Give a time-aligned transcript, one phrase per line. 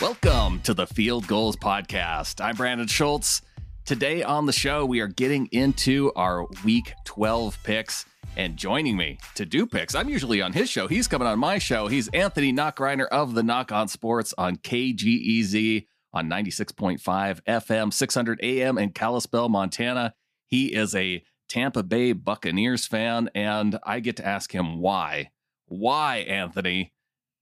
[0.00, 2.42] Welcome to the Field Gulls Podcast.
[2.42, 3.42] I'm Brandon Schultz.
[3.84, 8.06] Today on the show, we are getting into our Week 12 picks.
[8.38, 10.88] And joining me to do picks, I'm usually on his show.
[10.88, 11.86] He's coming on my show.
[11.86, 18.78] He's Anthony Nachreiner of the Nach on Sports on KGEZ on 96.5 FM, 600 AM
[18.78, 20.14] in Kalispell, Montana.
[20.46, 25.30] He is a Tampa Bay Buccaneers fan, and I get to ask him why.
[25.66, 26.94] Why, Anthony,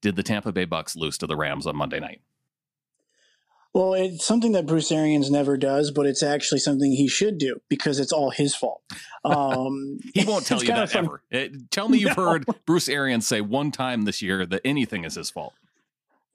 [0.02, 2.20] did the Tampa Bay Bucs lose to the Rams on Monday night?
[3.78, 7.60] Well, it's something that Bruce Arians never does, but it's actually something he should do
[7.68, 8.82] because it's all his fault.
[9.24, 11.20] Um, he won't tell you that ever.
[11.30, 12.30] It, tell me you've no.
[12.30, 15.52] heard Bruce Arians say one time this year that anything is his fault.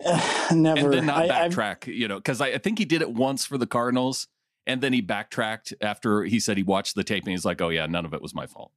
[0.05, 0.91] Uh, never.
[0.91, 3.45] And then not backtrack, I, you know, because I, I, think he did it once
[3.45, 4.27] for the Cardinals,
[4.67, 7.69] and then he backtracked after he said he watched the tape and he's like, "Oh
[7.69, 8.71] yeah, none of it was my fault."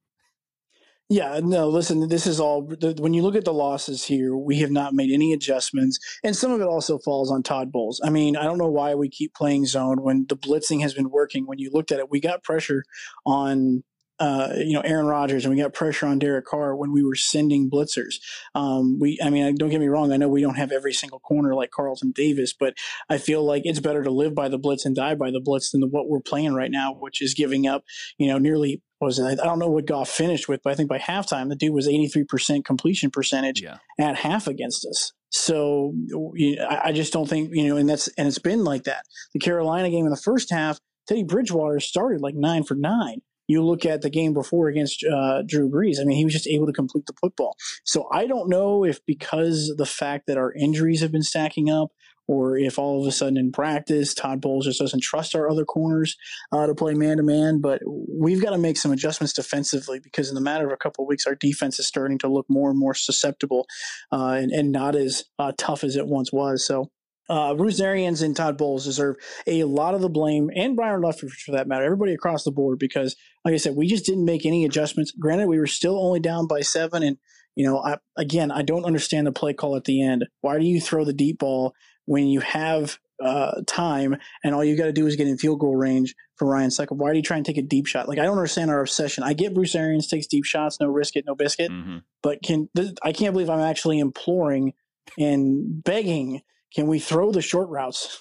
[1.09, 2.63] Yeah, no, listen, this is all
[2.99, 6.01] when you look at the losses here, we have not made any adjustments.
[6.25, 8.01] And some of it also falls on Todd Bowles.
[8.03, 11.11] I mean, I don't know why we keep playing zone when the blitzing has been
[11.11, 11.47] working.
[11.47, 12.83] When you looked at it, we got pressure
[13.25, 13.85] on
[14.19, 17.15] uh, you know Aaron Rodgers and we got pressure on Derek Carr when we were
[17.15, 18.17] sending blitzers.
[18.55, 20.13] Um, we, I mean, don't get me wrong.
[20.13, 22.75] I know we don't have every single corner like Carlton Davis, but
[23.09, 25.71] I feel like it's better to live by the blitz and die by the blitz
[25.71, 27.85] than the, what we're playing right now, which is giving up,
[28.19, 29.25] you know, nearly was it?
[29.25, 31.87] I don't know what Goff finished with, but I think by halftime the dude was
[31.87, 33.77] 83% completion percentage yeah.
[33.99, 35.13] at half against us.
[35.31, 35.93] So
[36.35, 39.03] you know, I just don't think you know, and that's and it's been like that.
[39.35, 43.21] The Carolina game in the first half, Teddy Bridgewater started like nine for nine.
[43.49, 46.01] You look at the game before against uh, Drew Brees.
[46.01, 47.57] I mean, he was just able to complete the football.
[47.85, 51.93] So I don't know if because the fact that our injuries have been stacking up,
[52.29, 55.65] or if all of a sudden in practice Todd Bowles just doesn't trust our other
[55.65, 56.17] corners
[56.53, 57.61] uh, to play man to man.
[57.61, 61.05] But we've got to make some adjustments defensively because in the matter of a couple
[61.05, 63.67] of weeks, our defense is starting to look more and more susceptible
[64.13, 66.67] uh, and, and, not as uh, tough as it once was.
[66.67, 66.91] So.
[67.29, 71.43] Uh, Bruce Arians and Todd Bowles deserve a lot of the blame, and Byron Leftwich
[71.45, 71.85] for that matter.
[71.85, 75.13] Everybody across the board, because, like I said, we just didn't make any adjustments.
[75.13, 77.19] Granted, we were still only down by seven, and
[77.55, 80.27] you know, I, again, I don't understand the play call at the end.
[80.43, 81.75] Why do you throw the deep ball
[82.05, 85.61] when you have uh, time and all you got to do is get in field
[85.61, 86.97] goal range for Ryan Succop.
[86.97, 88.09] Why do you try and take a deep shot?
[88.09, 89.25] Like I don't understand our obsession.
[89.25, 91.99] I get Bruce Arians takes deep shots, no risk it, no biscuit, mm-hmm.
[92.23, 92.69] but can
[93.03, 94.75] I can't believe I'm actually imploring
[95.19, 96.43] and begging.
[96.75, 98.19] Can we throw the short routes?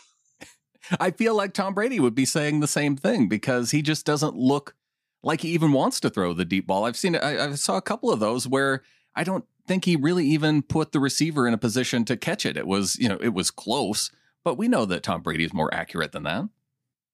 [0.99, 4.35] I feel like Tom Brady would be saying the same thing because he just doesn't
[4.35, 4.75] look
[5.23, 6.85] like he even wants to throw the deep ball.
[6.85, 8.83] I've seen I, I saw a couple of those where
[9.15, 12.57] I don't think he really even put the receiver in a position to catch it.
[12.57, 14.11] It was, you know, it was close,
[14.43, 16.47] but we know that Tom Brady is more accurate than that.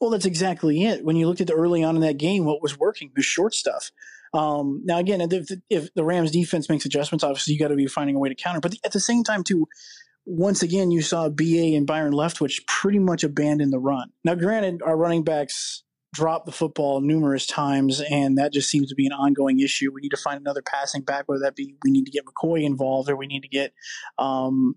[0.01, 1.05] Well, that's exactly it.
[1.05, 3.53] When you looked at the early on in that game, what was working was short
[3.53, 3.91] stuff.
[4.33, 7.87] Um, now, again, if, if, the Rams defense makes adjustments, obviously you got to be
[7.87, 8.61] finding a way to counter.
[8.61, 9.67] But at the same time, too,
[10.25, 14.11] once again, you saw BA and Byron Leftwich pretty much abandon the run.
[14.23, 15.83] Now, granted, our running backs
[16.13, 19.91] dropped the football numerous times, and that just seems to be an ongoing issue.
[19.93, 22.63] We need to find another passing back, whether that be we need to get McCoy
[22.63, 23.73] involved or we need to get
[24.17, 24.75] um,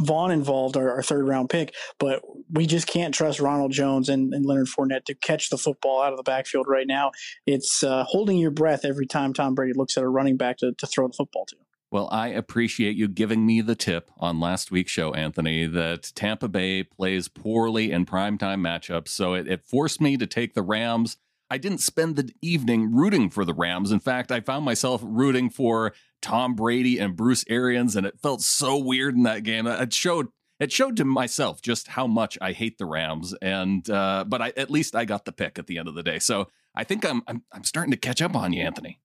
[0.00, 1.74] Vaughn involved, our, our, third round pick.
[1.98, 6.02] But we just can't trust Ronald Jones and, and, Leonard Fournette to catch the football
[6.02, 7.10] out of the backfield right now.
[7.46, 10.72] It's uh, holding your breath every time Tom Brady looks at a running back to,
[10.72, 11.56] to throw the football to.
[11.90, 16.46] Well, I appreciate you giving me the tip on last week's show, Anthony, that Tampa
[16.46, 19.08] Bay plays poorly in primetime matchups.
[19.08, 21.16] So it, it, forced me to take the Rams.
[21.50, 23.90] I didn't spend the evening rooting for the Rams.
[23.90, 28.42] In fact, I found myself rooting for Tom Brady and Bruce Arians, and it felt
[28.42, 29.66] so weird in that game.
[29.66, 30.28] It showed
[30.60, 33.34] it showed to myself just how much I hate the Rams.
[33.40, 36.02] And uh, but I, at least I got the pick at the end of the
[36.02, 36.18] day.
[36.18, 39.00] So I think I'm I'm, I'm starting to catch up on you, Anthony.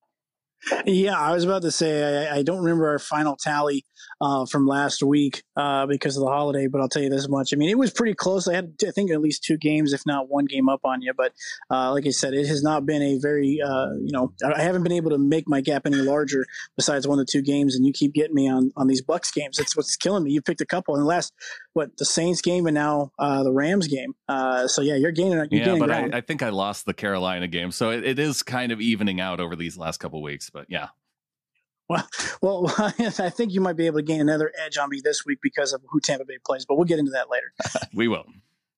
[0.85, 3.85] Yeah, I was about to say I, I don't remember our final tally
[4.21, 7.53] uh, from last week uh, because of the holiday, but I'll tell you this much.
[7.53, 8.47] I mean, it was pretty close.
[8.47, 11.13] I had, I think, at least two games, if not one game up on you.
[11.13, 11.33] But
[11.69, 14.83] uh, like I said, it has not been a very, uh, you know, I haven't
[14.83, 17.91] been able to make my gap any larger besides one or two games, and you
[17.91, 19.57] keep getting me on on these Bucs games.
[19.57, 20.31] That's what's killing me.
[20.31, 21.33] You picked a couple in the last
[21.73, 24.13] what the Saints game and now uh, the Rams game.
[24.27, 25.33] Uh, so yeah, you're gaining.
[25.33, 28.19] You're yeah, gaining but I, I, think I lost the Carolina game, so it, it
[28.19, 30.49] is kind of evening out over these last couple weeks.
[30.49, 30.89] But yeah.
[31.89, 32.07] Well,
[32.41, 35.39] well, I think you might be able to gain another edge on me this week
[35.41, 37.53] because of who Tampa Bay plays, but we'll get into that later.
[37.93, 38.25] we will.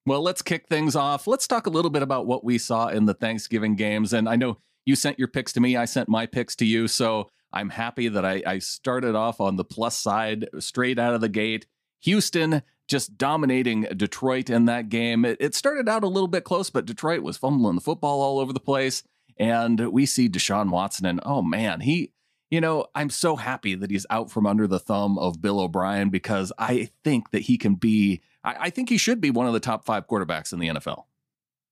[0.04, 1.26] Well, let's kick things off.
[1.26, 4.12] Let's talk a little bit about what we saw in the Thanksgiving games.
[4.12, 6.86] And I know you sent your picks to me, I sent my picks to you.
[6.86, 11.20] So I'm happy that I, I started off on the plus side straight out of
[11.20, 11.66] the gate.
[12.02, 15.24] Houston just dominating Detroit in that game.
[15.24, 18.38] It, it started out a little bit close, but Detroit was fumbling the football all
[18.38, 19.02] over the place.
[19.38, 22.12] And we see Deshaun Watson, and oh man, he
[22.50, 26.10] you know, I'm so happy that he's out from under the thumb of Bill O'Brien
[26.10, 29.52] because I think that he can be I, I think he should be one of
[29.52, 31.04] the top five quarterbacks in the NFL.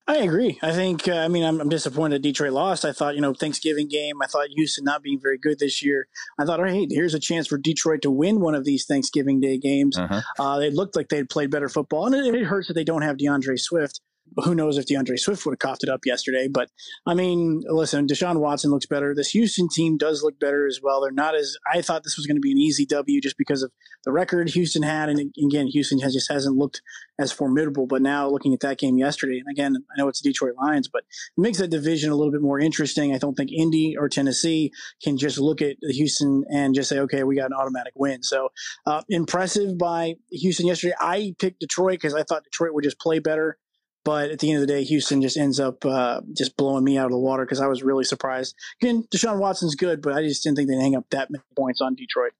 [0.06, 0.58] I agree.
[0.62, 1.08] I think.
[1.08, 2.84] Uh, I mean, I'm, I'm, disappointed Detroit lost.
[2.84, 4.20] I thought, you know, Thanksgiving game.
[4.22, 6.08] I thought Houston not being very good this year.
[6.38, 9.56] I thought, hey, here's a chance for Detroit to win one of these Thanksgiving Day
[9.56, 9.96] games.
[9.96, 10.20] Uh-huh.
[10.38, 13.00] Uh, they looked like they'd played better football, and it, it hurts that they don't
[13.00, 14.00] have D'Andre Swift
[14.44, 16.48] who knows if D'Andre Swift would have coughed it up yesterday.
[16.48, 16.70] But
[17.06, 19.14] I mean, listen, Deshaun Watson looks better.
[19.14, 21.02] This Houston team does look better as well.
[21.02, 23.62] They're not as I thought this was going to be an easy W just because
[23.62, 23.72] of
[24.04, 26.82] the record Houston had, and again, Houston has just hasn't looked
[27.18, 27.86] as formidable.
[27.86, 31.04] But now looking at that game yesterday, and again, I know it's Detroit Lions, but
[31.36, 33.14] it makes that division a little bit more interesting.
[33.14, 34.72] I don't think Indy or Tennessee
[35.02, 38.22] can just look at Houston and just say, okay, we got an automatic win.
[38.22, 38.50] So
[38.86, 40.94] uh, impressive by Houston yesterday.
[41.00, 43.58] I picked Detroit because I thought Detroit would just play better.
[44.04, 46.98] But at the end of the day, Houston just ends up uh, just blowing me
[46.98, 48.54] out of the water because I was really surprised.
[48.82, 51.80] Again, Deshaun Watson's good, but I just didn't think they'd hang up that many points
[51.80, 52.32] on Detroit.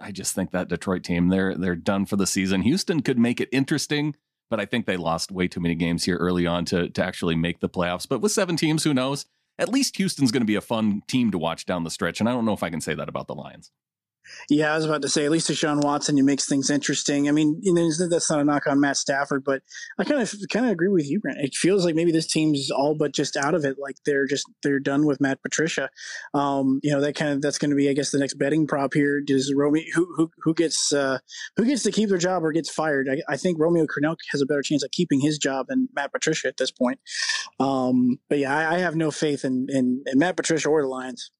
[0.00, 2.62] I just think that Detroit team they're they're done for the season.
[2.62, 4.16] Houston could make it interesting,
[4.50, 7.36] but I think they lost way too many games here early on to to actually
[7.36, 8.08] make the playoffs.
[8.08, 9.26] But with seven teams, who knows?
[9.58, 12.28] At least Houston's going to be a fun team to watch down the stretch, and
[12.28, 13.70] I don't know if I can say that about the Lions.
[14.48, 17.28] Yeah, I was about to say at least Deshaun Watson, he makes things interesting.
[17.28, 19.62] I mean, you know, that's not a knock on Matt Stafford, but
[19.98, 21.38] I kind of kind of agree with you, Grant.
[21.40, 23.76] It feels like maybe this team's all but just out of it.
[23.78, 25.90] Like they're just they're done with Matt Patricia.
[26.34, 28.66] Um, you know, that kind of that's going to be, I guess, the next betting
[28.66, 29.20] prop here.
[29.20, 31.18] Does Romeo who who who gets uh,
[31.56, 33.08] who gets to keep their job or gets fired?
[33.10, 36.12] I, I think Romeo Crennel has a better chance of keeping his job than Matt
[36.12, 37.00] Patricia at this point.
[37.58, 40.88] Um, but yeah, I, I have no faith in, in in Matt Patricia or the
[40.88, 41.30] Lions.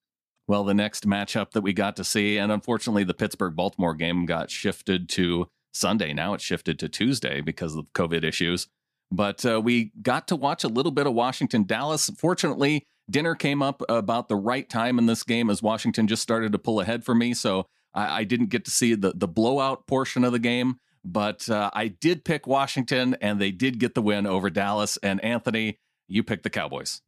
[0.53, 4.27] Well, the next matchup that we got to see, and unfortunately, the Pittsburgh Baltimore game
[4.27, 6.13] got shifted to Sunday.
[6.13, 8.69] Now it's shifted to Tuesday because of COVID issues.
[9.11, 12.11] But uh, we got to watch a little bit of Washington Dallas.
[12.19, 16.53] Fortunately, dinner came up about the right time in this game as Washington just started
[16.53, 17.33] to pull ahead for me.
[17.33, 17.65] So
[17.95, 20.77] I, I didn't get to see the, the blowout portion of the game.
[21.03, 24.99] But uh, I did pick Washington, and they did get the win over Dallas.
[25.03, 25.79] And Anthony,
[26.09, 27.01] you picked the Cowboys.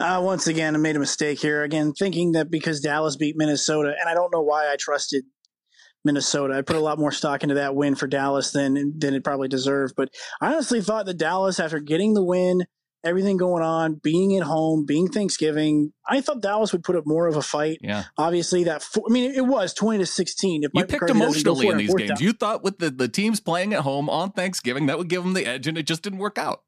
[0.00, 1.62] Uh, once again, I made a mistake here.
[1.62, 5.24] Again, thinking that because Dallas beat Minnesota, and I don't know why I trusted
[6.04, 6.54] Minnesota.
[6.54, 9.48] I put a lot more stock into that win for Dallas than than it probably
[9.48, 9.94] deserved.
[9.96, 10.10] But
[10.40, 12.64] I honestly thought that Dallas, after getting the win,
[13.04, 17.26] everything going on, being at home, being Thanksgiving, I thought Dallas would put up more
[17.28, 17.78] of a fight.
[17.80, 18.04] Yeah.
[18.18, 20.64] Obviously, that I mean, it was twenty to sixteen.
[20.64, 22.10] If you Mike picked McCarthy emotionally in these games.
[22.10, 22.18] Down.
[22.20, 25.34] You thought with the the teams playing at home on Thanksgiving that would give them
[25.34, 26.62] the edge, and it just didn't work out.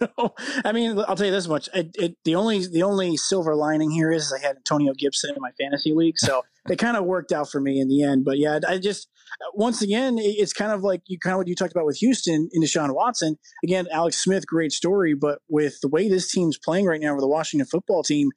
[0.64, 3.90] I mean, I'll tell you this much: it, it, the only the only silver lining
[3.90, 7.32] here is I had Antonio Gibson in my fantasy league, so it kind of worked
[7.32, 8.24] out for me in the end.
[8.24, 9.08] But yeah, I just
[9.40, 11.96] uh, once again, it's kind of like you kind of what you talked about with
[11.98, 13.38] Houston in Deshaun Watson.
[13.64, 17.22] Again, Alex Smith, great story, but with the way this team's playing right now with
[17.22, 18.30] the Washington football team,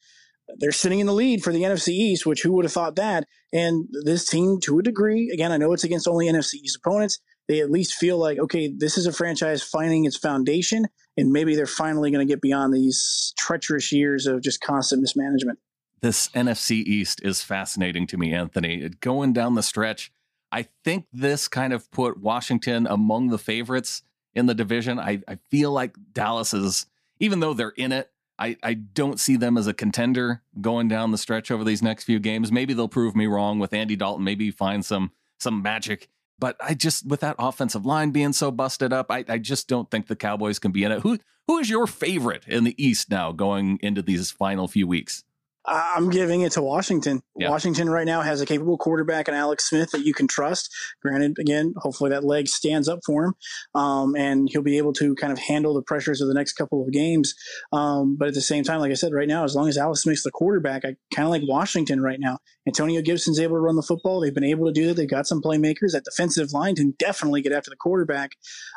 [0.58, 3.28] they're sitting in the lead for the NFC East, which who would have thought that?
[3.52, 7.20] And this team, to a degree, again, I know it's against only NFC East opponents
[7.50, 10.86] they at least feel like, okay, this is a franchise finding its foundation,
[11.18, 15.58] and maybe they're finally going to get beyond these treacherous years of just constant mismanagement.
[16.02, 18.88] This NFC East is fascinating to me, Anthony.
[19.02, 20.12] Going down the stretch,
[20.52, 24.04] I think this kind of put Washington among the favorites
[24.36, 25.00] in the division.
[25.00, 26.86] I, I feel like Dallas is,
[27.20, 31.12] even though they're in it, I, I don't see them as a contender going down
[31.12, 32.52] the stretch over these next few games.
[32.52, 34.24] Maybe they'll prove me wrong with Andy Dalton.
[34.24, 38.94] Maybe find some some magic but I just with that offensive line being so busted
[38.94, 41.02] up, I, I just don't think the Cowboys can be in it.
[41.02, 45.24] Who who is your favorite in the East now going into these final few weeks?
[45.66, 47.22] I'm giving it to Washington.
[47.36, 47.50] Yeah.
[47.50, 50.74] Washington right now has a capable quarterback and Alex Smith that you can trust.
[51.02, 53.34] Granted, again, hopefully that leg stands up for him,
[53.76, 56.82] um, and he'll be able to kind of handle the pressures of the next couple
[56.82, 57.34] of games.
[57.72, 60.04] Um, but at the same time, like I said, right now, as long as Alex
[60.04, 62.40] Smith's the quarterback, I kind of like Washington right now.
[62.66, 64.22] Antonio Gibson's able to run the football.
[64.22, 64.96] They've been able to do that.
[64.96, 65.92] They've got some playmakers.
[65.92, 68.32] That defensive line can definitely get after the quarterback.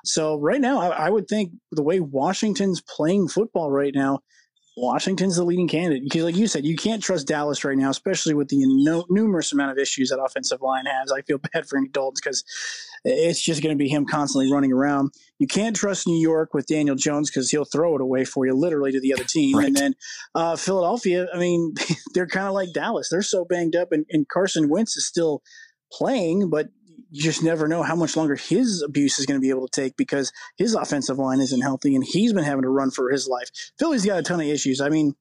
[0.05, 4.21] So right now, I, I would think the way Washington's playing football right now
[4.77, 8.33] Washington's the leading candidate because, like you said, you can't trust Dallas right now, especially
[8.33, 11.13] with the no, numerous amount of issues that offensive line has.
[11.13, 12.43] I feel bad for Andy Dalton because
[13.05, 15.11] it's just going to be him constantly running around.
[15.39, 18.55] You can't trust New York with Daniel Jones because he'll throw it away for you,
[18.55, 19.59] literally to the other team.
[19.59, 19.67] Right.
[19.67, 19.95] And then
[20.35, 21.75] uh, Philadelphia, I mean,
[22.15, 23.09] they're kind of like Dallas.
[23.11, 25.43] They're so banged up, and, and Carson Wentz is still
[25.93, 26.69] playing, but
[27.13, 29.81] you just never know how much longer his abuse is going to be able to
[29.81, 33.29] take because his offensive line isn't healthy and he's been having to run for his
[33.29, 33.49] life.
[33.79, 34.81] Philly's got a ton of issues.
[34.81, 35.15] I mean,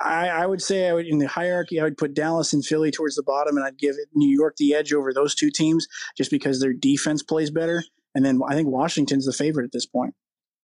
[0.00, 2.92] I, I, would say I would in the hierarchy I would put Dallas and Philly
[2.92, 6.30] towards the bottom, and I'd give New York the edge over those two teams just
[6.30, 7.82] because their defense plays better.
[8.14, 10.14] And then I think Washington's the favorite at this point.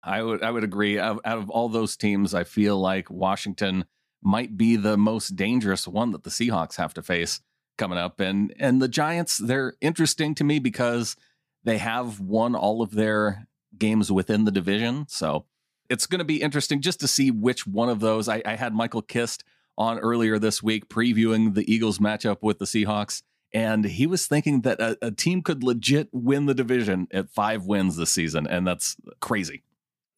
[0.03, 0.99] I would I would agree.
[0.99, 3.85] Out, out of all those teams, I feel like Washington
[4.21, 7.39] might be the most dangerous one that the Seahawks have to face
[7.77, 8.19] coming up.
[8.19, 11.15] And and the Giants, they're interesting to me because
[11.63, 15.05] they have won all of their games within the division.
[15.09, 15.45] So
[15.89, 18.27] it's going to be interesting just to see which one of those.
[18.27, 19.43] I, I had Michael Kist
[19.77, 23.21] on earlier this week previewing the Eagles matchup with the Seahawks.
[23.53, 27.65] And he was thinking that a, a team could legit win the division at five
[27.65, 28.45] wins this season.
[28.47, 29.63] And that's crazy.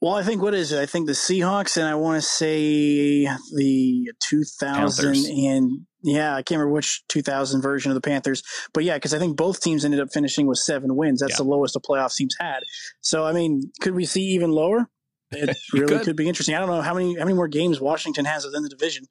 [0.02, 0.80] Well, I think what is it?
[0.80, 5.28] I think the Seahawks and I want to say the 2000 Panthers.
[5.28, 9.20] and yeah, I can't remember which 2000 version of the Panthers, but yeah, because I
[9.20, 11.20] think both teams ended up finishing with seven wins.
[11.20, 11.38] That's yeah.
[11.38, 12.62] the lowest the playoff teams had.
[13.02, 14.90] So, I mean, could we see even lower?
[15.32, 16.02] It really could.
[16.04, 16.16] could.
[16.16, 16.56] be interesting.
[16.56, 19.06] I don't know how many how many more games Washington has within the division.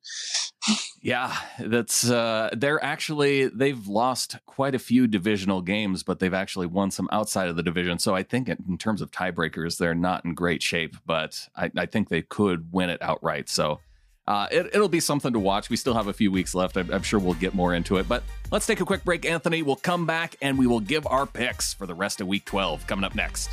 [1.01, 6.67] Yeah, that's uh they're actually they've lost quite a few divisional games, but they've actually
[6.67, 7.99] won some outside of the division.
[7.99, 11.87] So I think in terms of tiebreakers, they're not in great shape, but I, I
[11.87, 13.49] think they could win it outright.
[13.49, 13.81] So
[14.29, 15.71] uh, it, will be something to watch.
[15.71, 16.77] We still have a few weeks left.
[16.77, 18.07] I'm, I'm sure we'll get more into it.
[18.07, 19.63] But let's take a quick break, Anthony.
[19.63, 22.87] We'll come back and we will give our picks for the rest of week 12
[22.87, 23.49] coming up next.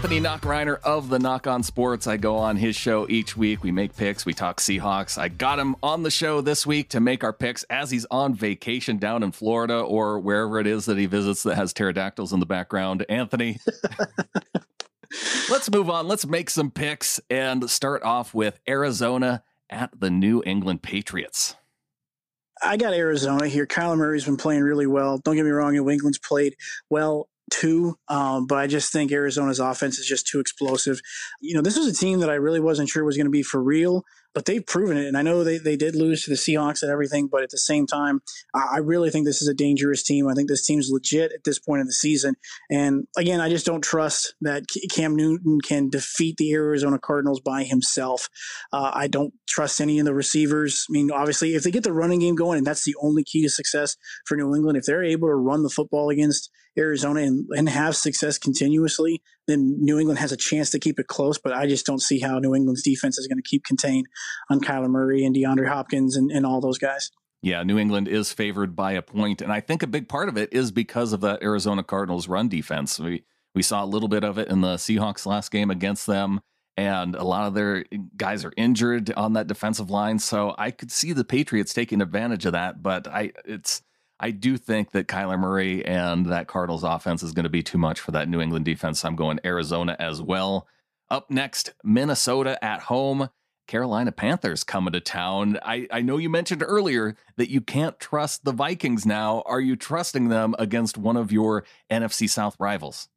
[0.00, 2.06] Anthony Nachreiner of the Nach On Sports.
[2.06, 3.62] I go on his show each week.
[3.62, 4.24] We make picks.
[4.24, 5.18] We talk Seahawks.
[5.18, 8.32] I got him on the show this week to make our picks as he's on
[8.32, 12.40] vacation down in Florida or wherever it is that he visits that has pterodactyls in
[12.40, 13.04] the background.
[13.10, 13.58] Anthony,
[15.50, 16.08] let's move on.
[16.08, 21.56] Let's make some picks and start off with Arizona at the New England Patriots.
[22.62, 23.66] I got Arizona here.
[23.66, 25.18] Kyler Murray's been playing really well.
[25.18, 26.56] Don't get me wrong, New England's played
[26.88, 27.96] well two.
[28.08, 31.00] Um, but I just think Arizona's offense is just too explosive.
[31.40, 33.42] You know, this was a team that I really wasn't sure was going to be
[33.42, 35.06] for real, but they've proven it.
[35.06, 37.58] And I know they, they did lose to the Seahawks and everything, but at the
[37.58, 38.20] same time,
[38.54, 40.28] I really think this is a dangerous team.
[40.28, 42.34] I think this team's legit at this point in the season.
[42.70, 47.64] And again, I just don't trust that Cam Newton can defeat the Arizona Cardinals by
[47.64, 48.28] himself.
[48.72, 50.86] Uh, I don't trust any of the receivers.
[50.88, 53.42] I mean, obviously, if they get the running game going, and that's the only key
[53.42, 57.46] to success for New England, if they're able to run the football against Arizona and,
[57.50, 61.38] and have success continuously, then New England has a chance to keep it close.
[61.38, 64.06] But I just don't see how New England's defense is going to keep contained
[64.48, 67.10] on Kyler Murray and DeAndre Hopkins and, and all those guys.
[67.42, 70.36] Yeah, New England is favored by a point, and I think a big part of
[70.36, 72.98] it is because of that Arizona Cardinals run defense.
[72.98, 76.40] We we saw a little bit of it in the Seahawks last game against them,
[76.76, 77.84] and a lot of their
[78.16, 80.18] guys are injured on that defensive line.
[80.18, 83.80] So I could see the Patriots taking advantage of that, but I it's
[84.22, 87.78] I do think that Kyler Murray and that Cardinals offense is going to be too
[87.78, 89.02] much for that New England defense.
[89.02, 90.68] I'm going Arizona as well.
[91.08, 93.30] Up next, Minnesota at home.
[93.66, 95.58] Carolina Panthers coming to town.
[95.62, 99.42] I, I know you mentioned earlier that you can't trust the Vikings now.
[99.46, 103.08] Are you trusting them against one of your NFC South rivals?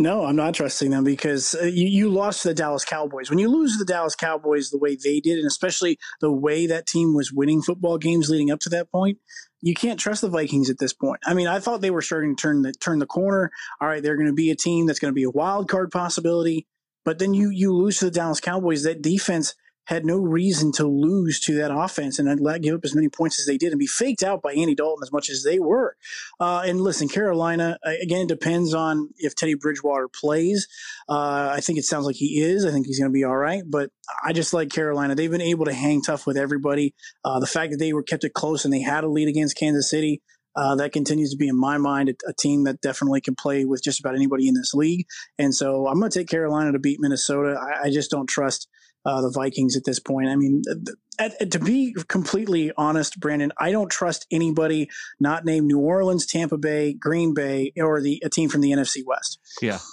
[0.00, 3.30] No, I'm not trusting them because uh, you, you lost to the Dallas Cowboys.
[3.30, 6.68] When you lose to the Dallas Cowboys the way they did, and especially the way
[6.68, 9.18] that team was winning football games leading up to that point,
[9.60, 11.20] you can't trust the Vikings at this point.
[11.26, 13.50] I mean, I thought they were starting to turn the turn the corner.
[13.80, 15.90] All right, they're going to be a team that's going to be a wild card
[15.90, 16.68] possibility.
[17.04, 18.84] But then you you lose to the Dallas Cowboys.
[18.84, 19.56] That defense
[19.88, 22.28] had no reason to lose to that offense and
[22.62, 25.02] give up as many points as they did and be faked out by Andy Dalton
[25.02, 25.96] as much as they were.
[26.38, 30.68] Uh, and listen, Carolina again it depends on if Teddy Bridgewater plays.
[31.08, 32.66] Uh, I think it sounds like he is.
[32.66, 33.62] I think he's going to be all right.
[33.66, 33.88] But
[34.22, 35.14] I just like Carolina.
[35.14, 36.94] They've been able to hang tough with everybody.
[37.24, 39.56] Uh, the fact that they were kept it close and they had a lead against
[39.56, 40.20] Kansas City.
[40.56, 43.64] Uh, that continues to be, in my mind, a, a, team that definitely can play
[43.64, 45.06] with just about anybody in this league.
[45.38, 47.56] And so I'm going to take Carolina to beat Minnesota.
[47.60, 48.66] I, I just don't trust
[49.04, 50.28] uh, the Vikings at this point.
[50.28, 50.62] I mean,
[51.18, 54.88] to be completely honest, Brandon, I don't trust anybody
[55.18, 59.04] not named New Orleans, Tampa Bay, Green Bay, or the a team from the NFC
[59.04, 59.38] West.
[59.60, 59.78] Yeah.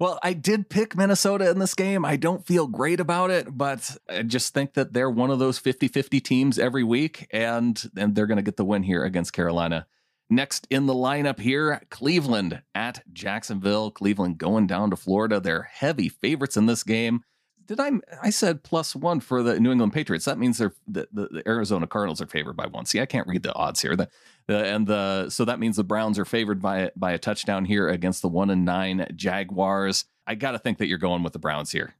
[0.00, 2.04] Well, I did pick Minnesota in this game.
[2.04, 5.60] I don't feel great about it, but I just think that they're one of those
[5.60, 9.86] 50-50 teams every week and and they're going to get the win here against Carolina.
[10.30, 13.90] Next in the lineup here, Cleveland at Jacksonville.
[13.90, 15.40] Cleveland going down to Florida.
[15.40, 17.22] They're heavy favorites in this game
[17.66, 17.90] did I?
[18.22, 20.24] I said plus one for the New England Patriots.
[20.24, 22.86] That means they're the, the, the, Arizona Cardinals are favored by one.
[22.86, 23.96] See, I can't read the odds here.
[23.96, 24.08] The,
[24.46, 27.88] the and the so that means the Browns are favored by by a touchdown here
[27.88, 30.04] against the one and nine Jaguars.
[30.26, 31.94] I got to think that you're going with the Browns here.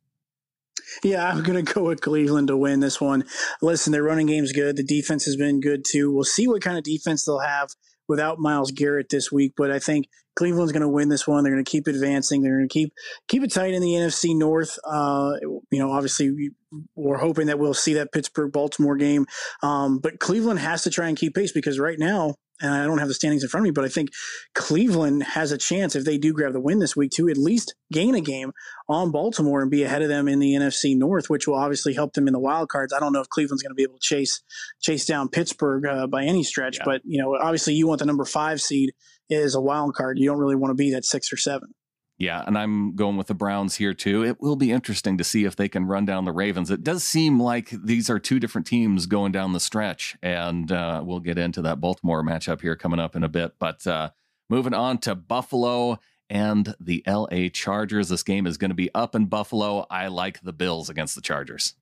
[1.03, 3.25] Yeah, I'm going to go with Cleveland to win this one.
[3.61, 4.77] Listen, their running game's good.
[4.77, 6.13] The defense has been good too.
[6.13, 7.71] We'll see what kind of defense they'll have
[8.09, 11.45] without Myles Garrett this week, but I think Cleveland's going to win this one.
[11.45, 12.43] They're going to keep advancing.
[12.43, 12.93] They're going to keep
[13.29, 14.79] keep it tight in the NFC North.
[14.85, 15.35] Uh,
[15.71, 16.51] you know, obviously
[16.95, 19.27] we're hoping that we'll see that Pittsburgh Baltimore game,
[19.63, 22.99] um, but Cleveland has to try and keep pace because right now and I don't
[22.99, 24.11] have the standings in front of me, but I think
[24.55, 27.75] Cleveland has a chance if they do grab the win this week to at least
[27.93, 28.53] gain a game
[28.89, 32.15] on Baltimore and be ahead of them in the NFC North, which will obviously help
[32.15, 32.93] them in the wild cards.
[32.93, 34.43] I don't know if Cleveland's going to be able to chase
[34.81, 36.85] chase down Pittsburgh uh, by any stretch, yeah.
[36.85, 38.93] but you know, obviously you want the number five seed
[39.29, 40.19] is a wild card.
[40.19, 41.75] You don't really want to be that six or seven.
[42.23, 44.25] Yeah, and I'm going with the Browns here too.
[44.25, 46.71] It will be interesting to see if they can run down the Ravens.
[46.71, 51.03] It does seem like these are two different teams going down the stretch, and uh,
[51.05, 53.55] we'll get into that Baltimore matchup here coming up in a bit.
[53.59, 54.11] But uh,
[54.49, 55.99] moving on to Buffalo
[56.31, 58.09] and the LA Chargers.
[58.09, 59.85] This game is going to be up in Buffalo.
[59.91, 61.75] I like the Bills against the Chargers.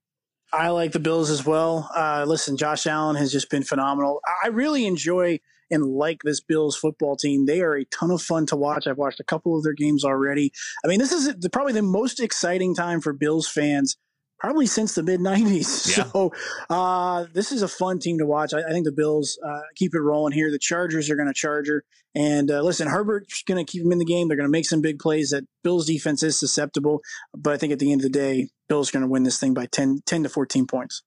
[0.54, 1.90] I like the Bills as well.
[1.94, 4.22] Uh, listen, Josh Allen has just been phenomenal.
[4.42, 7.46] I really enjoy and like this Bills football team.
[7.46, 8.86] They are a ton of fun to watch.
[8.86, 10.52] I've watched a couple of their games already.
[10.84, 13.96] I mean, this is probably the most exciting time for Bills fans
[14.40, 15.90] probably since the mid 90s.
[15.96, 16.04] Yeah.
[16.04, 16.32] So
[16.68, 18.54] uh, this is a fun team to watch.
[18.54, 20.50] I, I think the Bills uh, keep it rolling here.
[20.50, 21.84] The Chargers are going to charger.
[22.14, 24.28] And uh, listen, Herbert's going to keep them in the game.
[24.28, 25.30] They're going to make some big plays.
[25.30, 27.02] That Bills defense is susceptible.
[27.36, 29.54] But I think at the end of the day, Bills going to win this thing
[29.54, 31.02] by 10, 10 to 14 points.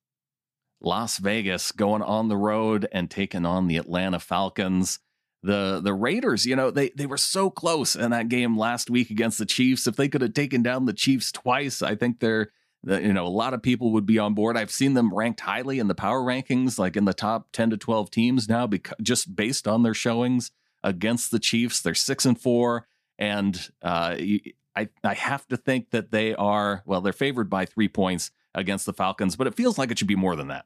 [0.84, 5.00] Las Vegas going on the road and taking on the Atlanta Falcons.
[5.42, 9.10] The the Raiders, you know, they they were so close in that game last week
[9.10, 9.88] against the Chiefs.
[9.88, 12.52] If they could have taken down the Chiefs twice, I think they're
[12.86, 14.58] you know a lot of people would be on board.
[14.58, 17.78] I've seen them ranked highly in the power rankings, like in the top 10 to
[17.78, 20.52] 12 teams now because just based on their showings
[20.84, 21.82] against the Chiefs.
[21.82, 22.88] They're 6 and 4
[23.20, 24.16] and uh,
[24.76, 28.86] I I have to think that they are well, they're favored by 3 points against
[28.86, 30.66] the Falcons, but it feels like it should be more than that.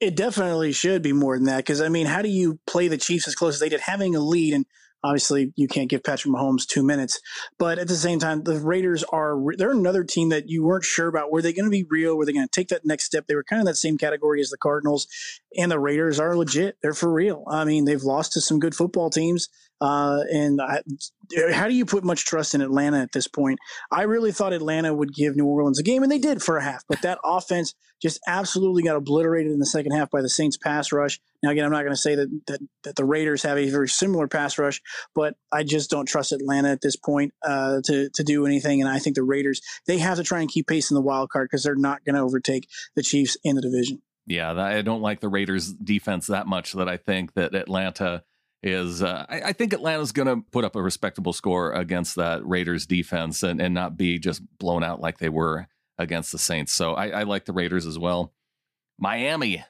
[0.00, 2.96] It definitely should be more than that because I mean, how do you play the
[2.96, 4.54] Chiefs as close as they did, having a lead?
[4.54, 4.64] And
[5.04, 7.20] obviously, you can't give Patrick Mahomes two minutes,
[7.58, 11.08] but at the same time, the Raiders are they're another team that you weren't sure
[11.08, 11.30] about.
[11.30, 12.16] Were they going to be real?
[12.16, 13.26] Were they going to take that next step?
[13.26, 15.06] They were kind of that same category as the Cardinals,
[15.54, 16.78] and the Raiders are legit.
[16.82, 17.44] They're for real.
[17.50, 19.50] I mean, they've lost to some good football teams.
[19.80, 20.82] Uh, and I,
[21.52, 23.58] how do you put much trust in Atlanta at this point?
[23.90, 26.62] I really thought Atlanta would give New Orleans a game, and they did for a
[26.62, 26.84] half.
[26.88, 30.92] But that offense just absolutely got obliterated in the second half by the Saints pass
[30.92, 31.20] rush.
[31.42, 33.88] Now, again, I'm not going to say that, that that the Raiders have a very
[33.88, 34.80] similar pass rush,
[35.14, 38.80] but I just don't trust Atlanta at this point uh, to to do anything.
[38.80, 41.30] And I think the Raiders they have to try and keep pace in the wild
[41.30, 44.02] card because they're not going to overtake the Chiefs in the division.
[44.26, 48.22] Yeah, I don't like the Raiders defense that much that I think that Atlanta
[48.62, 52.46] is uh, I, I, think Atlanta's going to put up a respectable score against that
[52.46, 55.66] Raiders defense and, and not be just blown out like they were
[55.98, 56.72] against the Saints.
[56.72, 58.32] So I, I like the Raiders as well.
[58.98, 59.64] Miami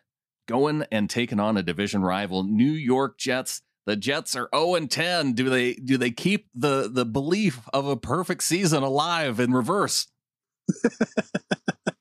[0.48, 3.62] going and taking on a division rival, New York Jets.
[3.87, 5.33] The Jets are 0 and 10.
[5.35, 10.09] Do they do they keep the the belief of a perfect season alive in reverse?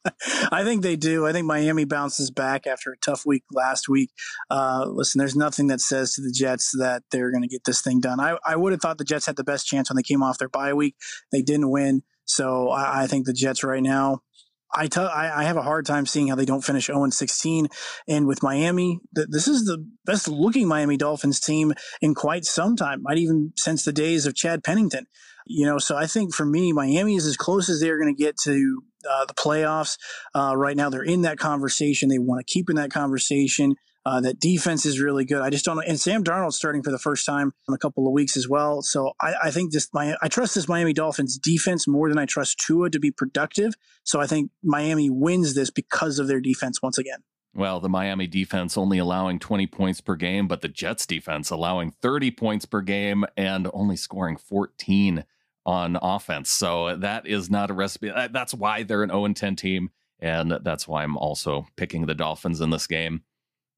[0.51, 1.25] I think they do.
[1.25, 4.11] I think Miami bounces back after a tough week last week.
[4.49, 7.81] Uh, listen, there's nothing that says to the Jets that they're going to get this
[7.81, 8.19] thing done.
[8.19, 10.37] I, I would have thought the Jets had the best chance when they came off
[10.37, 10.95] their bye week.
[11.31, 12.03] They didn't win.
[12.25, 14.21] So I, I think the Jets right now,
[14.71, 17.67] I, t- I, have a hard time seeing how they don't finish 0 16.
[18.07, 22.75] And with Miami, th- this is the best looking Miami Dolphins team in quite some
[22.75, 25.07] time, might even since the days of Chad Pennington.
[25.47, 28.23] You know, so I think for me, Miami is as close as they're going to
[28.23, 29.97] get to uh, the playoffs.
[30.33, 32.09] Uh, right now, they're in that conversation.
[32.09, 33.75] They want to keep in that conversation.
[34.05, 35.41] Uh, that defense is really good.
[35.41, 35.83] I just don't know.
[35.85, 38.81] And Sam Darnold's starting for the first time in a couple of weeks as well.
[38.81, 42.25] So I, I think this, my, I trust this Miami Dolphins defense more than I
[42.25, 43.73] trust Tua to be productive.
[44.03, 47.19] So I think Miami wins this because of their defense once again.
[47.53, 51.91] Well, the Miami defense only allowing 20 points per game, but the Jets defense allowing
[52.01, 55.25] 30 points per game and only scoring 14
[55.69, 56.49] on offense.
[56.49, 58.11] So that is not a recipe.
[58.31, 59.91] That's why they're an 0 10 team.
[60.19, 63.21] And that's why I'm also picking the Dolphins in this game.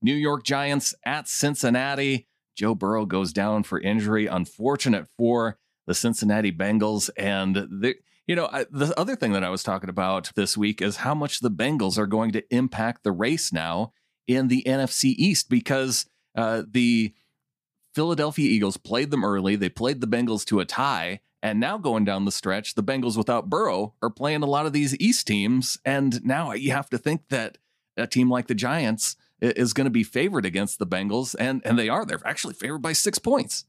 [0.02, 2.30] New York Giants at Cincinnati.
[2.56, 4.26] Joe Burrow goes down for injury.
[4.26, 7.10] Unfortunate for the Cincinnati Bengals.
[7.18, 10.82] And, the, you know, I, the other thing that I was talking about this week
[10.82, 13.92] is how much the Bengals are going to impact the race now
[14.30, 16.06] in the NFC East because
[16.38, 17.14] uh, the
[17.94, 19.58] Philadelphia Eagles played them early.
[19.58, 21.20] They played the Bengals to a tie.
[21.44, 24.74] And now going down the stretch, the Bengals without Burrow are playing a lot of
[24.74, 25.80] these East teams.
[25.84, 27.58] And now you have to think that
[27.98, 31.36] a team like the Giants is going to be favored against the Bengals.
[31.40, 32.06] And, and they are.
[32.06, 33.66] They're actually favored by six points.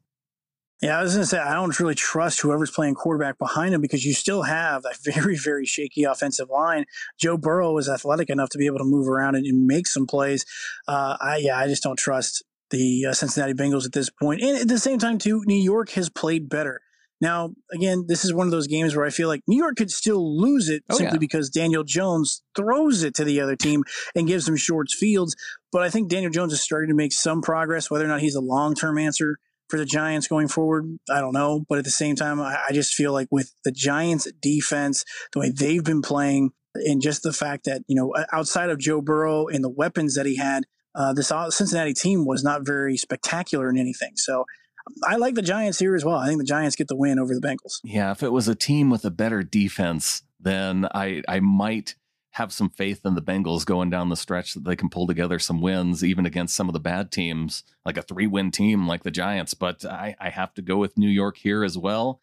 [0.82, 3.80] Yeah, I was going to say, I don't really trust whoever's playing quarterback behind him
[3.80, 6.87] because you still have a very, very shaky offensive line.
[7.18, 10.06] Joe Burrow is athletic enough to be able to move around and, and make some
[10.06, 10.44] plays.
[10.88, 14.42] Uh, I, yeah, I just don't trust the uh, Cincinnati Bengals at this point.
[14.42, 16.80] And at the same time, too, New York has played better.
[17.22, 19.92] Now, again, this is one of those games where I feel like New York could
[19.92, 21.20] still lose it Oh, simply yeah.
[21.20, 23.85] because Daniel Jones throws it to the other team
[24.16, 25.37] and gives them short fields.
[25.70, 27.88] But I think Daniel Jones is starting to make some progress.
[27.88, 31.32] Whether or not he's a long term answer for the Giants going forward, I don't
[31.32, 31.64] know.
[31.68, 35.38] But at the same time, I, I just feel like with the Giants' defense, the
[35.38, 39.46] way they've been playing, and just the fact that, you know, outside of Joe Burrow
[39.46, 40.64] and the weapons that he had,
[40.96, 44.12] uh, this Cincinnati team was not very spectacular in anything.
[44.16, 44.44] So
[45.06, 46.16] I like the Giants here as well.
[46.16, 47.80] I think the Giants get the win over the Bengals.
[47.84, 51.96] Yeah, if it was a team with a better defense, then I I might
[52.32, 55.38] have some faith in the Bengals going down the stretch that they can pull together
[55.38, 59.02] some wins, even against some of the bad teams, like a three win team like
[59.02, 59.54] the Giants.
[59.54, 62.22] But I, I have to go with New York here as well.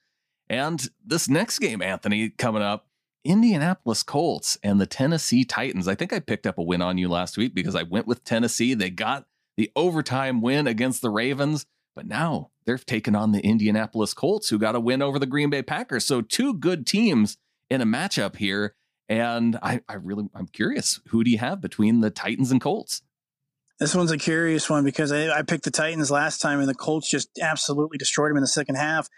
[0.49, 2.87] And this next game, Anthony, coming up,
[3.23, 5.87] Indianapolis Colts and the Tennessee Titans.
[5.87, 8.23] I think I picked up a win on you last week because I went with
[8.23, 8.73] Tennessee.
[8.73, 11.67] They got the overtime win against the Ravens,
[11.99, 15.49] but now they're taking on the Indianapolis Colts, who got a win over the Green
[15.49, 16.05] Bay Packers.
[16.05, 17.35] So two good teams
[17.69, 18.73] in a matchup here.
[19.09, 23.01] And I, I really, I'm curious, who do you have between the Titans and Colts?
[23.81, 26.73] This one's a curious one because I, I picked the Titans last time and the
[26.73, 29.09] Colts just absolutely destroyed them in the second half.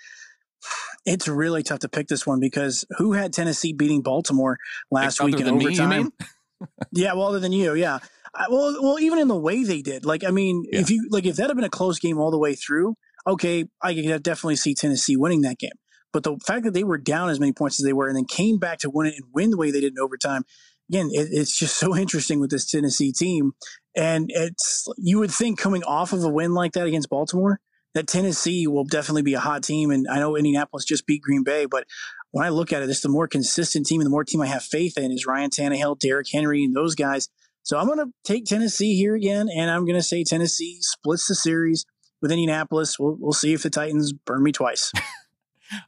[1.05, 4.57] It's really tough to pick this one because who had Tennessee beating Baltimore
[4.89, 6.05] last Other week in than me?
[6.91, 7.99] yeah, well, other than you, yeah.
[8.33, 10.79] I, well, well, even in the way they did, like, I mean, Yeah.
[10.81, 12.95] if you like, if that had been a close game all the way through,
[13.27, 15.71] okay, I could definitely see Tennessee winning that game.
[16.13, 18.25] But the fact that they were down as many points as they were and then
[18.25, 20.43] came back to win it and win the way they did in overtime,
[20.89, 23.51] again, it, it's just so interesting with this Tennessee team.
[23.95, 27.59] And it's you would think coming off of a win like that against Baltimore
[27.93, 29.91] that Tennessee will definitely be a hot team.
[29.91, 31.85] And I know Indianapolis just beat Green Bay, but
[32.31, 34.47] when I look at it, it's the more consistent team and the more team I
[34.47, 37.29] have faith in is Ryan Tannehill, Derrick Henry, and those guys.
[37.63, 41.27] So I'm going to take Tennessee here again, and I'm going to say Tennessee splits
[41.27, 41.85] the series
[42.21, 42.97] with Indianapolis.
[42.97, 44.91] We'll, we'll see if the Titans burn me twice.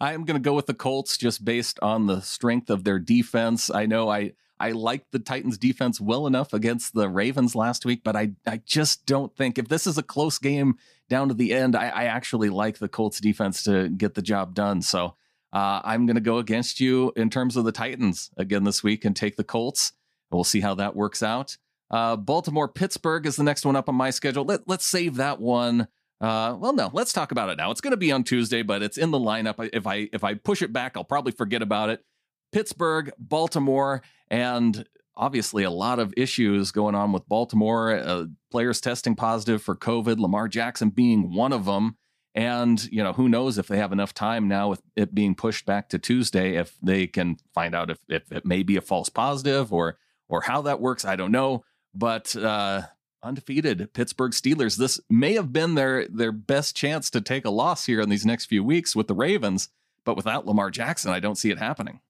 [0.02, 3.00] I am going to go with the Colts just based on the strength of their
[3.00, 3.70] defense.
[3.70, 8.02] I know I I liked the Titans defense well enough against the Ravens last week,
[8.04, 10.78] but I I just don't think if this is a close game
[11.10, 14.54] down to the end, I, I actually like the Colts defense to get the job
[14.54, 14.82] done.
[14.82, 15.16] So
[15.54, 19.06] uh, I'm going to go against you in terms of the Titans again this week
[19.06, 19.94] and take the Colts.
[20.32, 21.58] We'll see how that works out.
[21.92, 24.44] Uh, Baltimore Pittsburgh is the next one up on my schedule.
[24.44, 25.88] Let, let's save that one.
[26.20, 27.70] Uh, well, no, let's talk about it now.
[27.70, 29.70] It's going to be on Tuesday, but it's in the lineup.
[29.74, 32.04] If I if I push it back, I'll probably forget about it.
[32.52, 37.92] Pittsburgh, Baltimore, and obviously a lot of issues going on with Baltimore.
[37.92, 41.98] Uh, players testing positive for COVID, Lamar Jackson being one of them.
[42.36, 45.66] And, you know, who knows if they have enough time now with it being pushed
[45.66, 49.10] back to Tuesday, if they can find out if, if it may be a false
[49.10, 49.98] positive or
[50.30, 51.06] or how that works.
[51.06, 51.64] I don't know.
[51.94, 52.84] But uh,
[53.22, 57.86] undefeated Pittsburgh Steelers, this may have been their their best chance to take a loss
[57.86, 59.70] here in these next few weeks with the Ravens.
[60.04, 62.02] But without Lamar Jackson, I don't see it happening.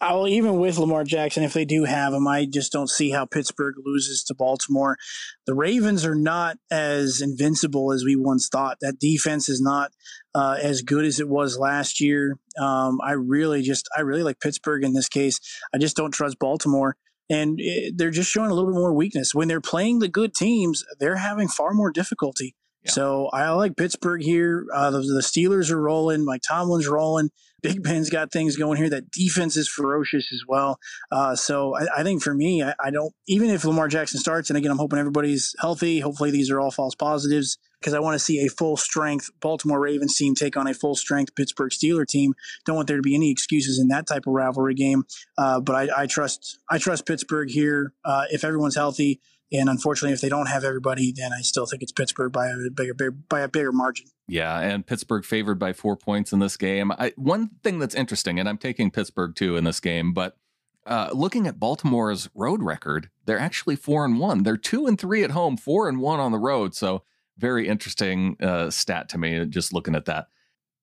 [0.00, 3.24] I'll even with Lamar Jackson, if they do have him, I just don't see how
[3.24, 4.96] Pittsburgh loses to Baltimore.
[5.46, 8.78] The Ravens are not as invincible as we once thought.
[8.80, 9.90] That defense is not
[10.34, 12.36] uh, as good as it was last year.
[12.60, 15.40] Um, I really just, I really like Pittsburgh in this case.
[15.74, 16.96] I just don't trust Baltimore.
[17.30, 19.34] And it, they're just showing a little bit more weakness.
[19.34, 22.54] When they're playing the good teams, they're having far more difficulty.
[22.88, 24.66] So I like Pittsburgh here.
[24.72, 26.24] Uh, the, the Steelers are rolling.
[26.24, 27.30] Mike Tomlin's rolling.
[27.60, 28.88] Big Ben's got things going here.
[28.88, 30.78] That defense is ferocious as well.
[31.10, 34.48] Uh, so I, I think for me, I, I don't even if Lamar Jackson starts,
[34.48, 35.98] and again, I'm hoping everybody's healthy.
[36.00, 39.80] Hopefully, these are all false positives because I want to see a full strength Baltimore
[39.80, 42.34] Ravens team take on a full strength Pittsburgh Steeler team.
[42.64, 45.04] Don't want there to be any excuses in that type of rivalry game.
[45.36, 49.20] Uh, but I, I trust I trust Pittsburgh here uh, if everyone's healthy.
[49.50, 52.70] And unfortunately, if they don't have everybody, then I still think it's Pittsburgh by a
[52.70, 54.06] bigger, bigger by a bigger margin.
[54.26, 56.92] Yeah, and Pittsburgh favored by four points in this game.
[56.92, 60.36] I, one thing that's interesting, and I'm taking Pittsburgh too in this game, but
[60.86, 64.42] uh, looking at Baltimore's road record, they're actually four and one.
[64.42, 66.74] They're two and three at home, four and one on the road.
[66.74, 67.04] So
[67.36, 69.44] very interesting uh, stat to me.
[69.46, 70.28] Just looking at that.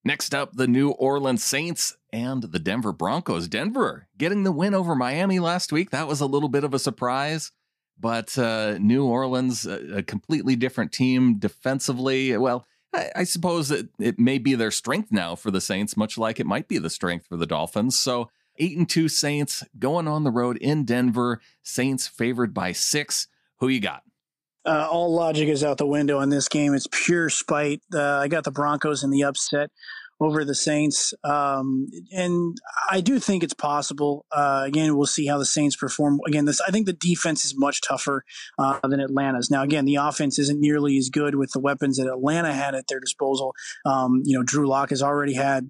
[0.03, 3.47] Next up, the New Orleans Saints and the Denver Broncos.
[3.47, 5.89] Denver getting the win over Miami last week.
[5.89, 7.51] That was a little bit of a surprise.
[7.99, 12.35] But uh, New Orleans, a, a completely different team defensively.
[12.37, 16.17] Well, I, I suppose it, it may be their strength now for the Saints, much
[16.17, 17.97] like it might be the strength for the Dolphins.
[17.97, 21.41] So eight and two Saints going on the road in Denver.
[21.63, 23.27] Saints favored by six.
[23.59, 24.03] Who you got?
[24.65, 26.73] Uh, all logic is out the window in this game.
[26.73, 27.81] It's pure spite.
[27.93, 29.69] Uh, I got the Broncos in the upset
[30.19, 31.13] over the Saints.
[31.23, 32.57] Um, and
[32.89, 34.25] I do think it's possible.
[34.31, 36.19] Uh, again, we'll see how the Saints perform.
[36.27, 38.23] Again, this I think the defense is much tougher
[38.57, 39.51] uh, than Atlanta's.
[39.51, 42.87] Now, again, the offense isn't nearly as good with the weapons that Atlanta had at
[42.87, 43.53] their disposal.
[43.85, 45.69] Um, you know, Drew Lock has already had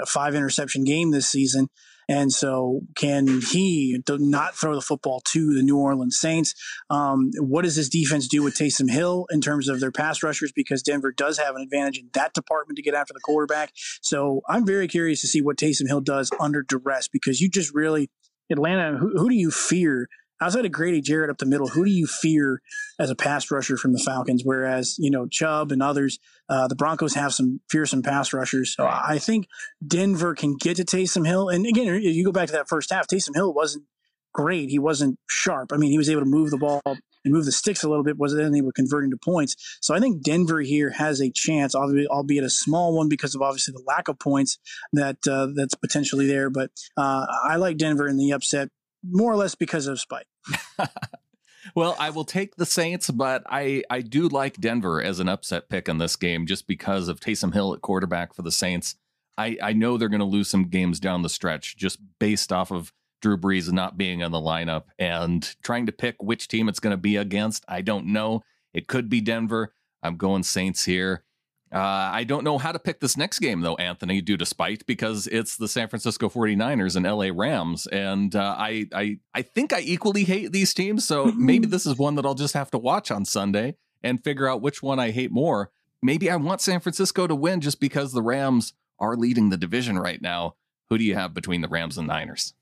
[0.00, 1.68] a five interception game this season.
[2.08, 6.54] And so, can he not throw the football to the New Orleans Saints?
[6.90, 10.52] Um, what does this defense do with Taysom Hill in terms of their pass rushers?
[10.54, 13.72] Because Denver does have an advantage in that department to get after the quarterback.
[14.02, 17.74] So, I'm very curious to see what Taysom Hill does under duress because you just
[17.74, 18.10] really,
[18.50, 20.08] Atlanta, who, who do you fear
[20.40, 22.60] outside of Grady Jarrett up the middle, who do you fear
[22.98, 24.42] as a pass rusher from the Falcons?
[24.44, 26.18] Whereas, you know, Chubb and others,
[26.48, 28.74] uh, the Broncos have some fearsome pass rushers.
[28.74, 29.46] So I think
[29.86, 31.48] Denver can get to Taysom Hill.
[31.48, 33.84] And again, you go back to that first half, Taysom Hill wasn't
[34.34, 34.68] great.
[34.68, 35.72] He wasn't sharp.
[35.72, 36.98] I mean, he was able to move the ball and
[37.32, 39.78] move the sticks a little bit, wasn't able to convert into points.
[39.80, 43.72] So I think Denver here has a chance, albeit a small one because of obviously
[43.72, 44.58] the lack of points
[44.92, 46.50] that uh, that's potentially there.
[46.50, 48.68] But uh, I like Denver in the upset
[49.08, 50.26] more or less because of spite.
[51.74, 55.68] well, I will take the Saints, but I, I do like Denver as an upset
[55.68, 58.96] pick in this game just because of Taysom Hill at quarterback for the Saints.
[59.36, 62.70] I, I know they're going to lose some games down the stretch just based off
[62.70, 66.80] of Drew Brees not being in the lineup and trying to pick which team it's
[66.80, 67.64] going to be against.
[67.66, 68.42] I don't know.
[68.72, 69.72] It could be Denver.
[70.02, 71.24] I'm going Saints here.
[71.74, 74.86] Uh, I don't know how to pick this next game, though, Anthony, due to spite,
[74.86, 77.88] because it's the San Francisco 49ers and LA Rams.
[77.88, 81.04] And uh, I, I, I think I equally hate these teams.
[81.04, 84.46] So maybe this is one that I'll just have to watch on Sunday and figure
[84.46, 85.72] out which one I hate more.
[86.00, 89.98] Maybe I want San Francisco to win just because the Rams are leading the division
[89.98, 90.54] right now.
[90.90, 92.54] Who do you have between the Rams and Niners?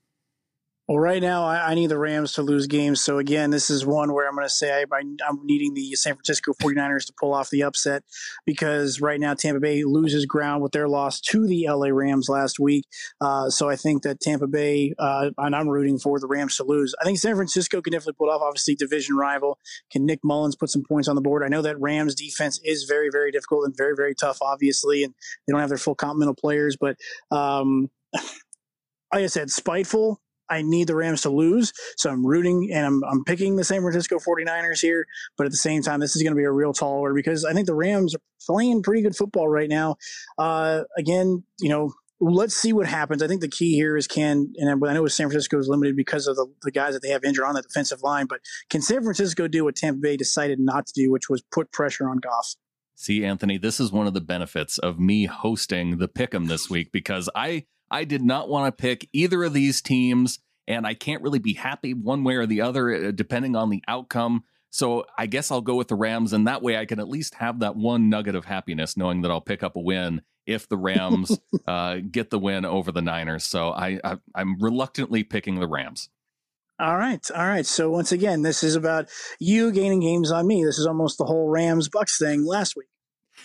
[0.85, 3.01] Well, right now, I, I, need the Rams to lose games.
[3.01, 6.13] So, again, this is one where I'm going to say I, am needing the San
[6.13, 8.03] Francisco 49ers to pull off the upset
[8.45, 12.59] because right now Tampa Bay loses ground with their loss to the LA Rams last
[12.59, 12.83] week.
[13.21, 16.65] Uh, so, I think that Tampa Bay, uh, and I'm rooting for the Rams to
[16.65, 16.93] lose.
[16.99, 19.59] I think San Francisco can definitely pull off, obviously, division rival.
[19.89, 21.43] Can Nick Mullens put some points on the board?
[21.43, 25.13] I know that Rams defense is very, very difficult and very, very tough, obviously, and
[25.47, 26.75] they don't have their full complement of players.
[26.75, 26.97] But,
[27.31, 31.73] um, like I said, spiteful I need the Rams to lose.
[31.97, 35.05] So I'm rooting and I'm, I'm picking the San Francisco 49ers here.
[35.37, 37.45] But at the same time, this is going to be a real tall order because
[37.45, 39.95] I think the Rams are playing pretty good football right now.
[40.37, 43.21] Uh, again, you know, let's see what happens.
[43.21, 46.27] I think the key here is can, and I know San Francisco is limited because
[46.27, 49.03] of the, the guys that they have injured on the defensive line, but can San
[49.03, 52.55] Francisco do what Tampa Bay decided not to do, which was put pressure on Goff?
[52.95, 56.91] See, Anthony, this is one of the benefits of me hosting the Pick'em this week
[56.91, 61.21] because I I did not want to pick either of these teams, and I can't
[61.21, 64.43] really be happy one way or the other, uh, depending on the outcome.
[64.71, 67.35] So I guess I'll go with the Rams, and that way I can at least
[67.35, 70.77] have that one nugget of happiness, knowing that I'll pick up a win if the
[70.77, 73.43] Rams uh, get the win over the Niners.
[73.43, 76.09] So I, I I'm reluctantly picking the Rams.
[76.79, 77.23] All right.
[77.29, 77.65] All right.
[77.65, 79.07] So once again, this is about
[79.39, 80.63] you gaining games on me.
[80.63, 82.87] This is almost the whole Rams Bucs thing last week.